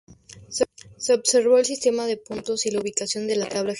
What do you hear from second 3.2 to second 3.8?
en la Tabla General.